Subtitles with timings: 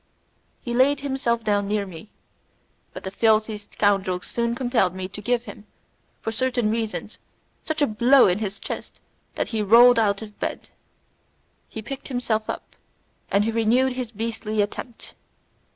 [0.63, 2.09] He laid himself down near me,
[2.91, 5.67] but the filthy scoundrel soon compelled me to give him,
[6.21, 7.19] for certain reasons,
[7.63, 8.99] such a blow in his chest
[9.35, 10.71] that he rolled out of bed.
[11.69, 12.75] He picked himself up,
[13.29, 15.13] and renewed his beastly attempt.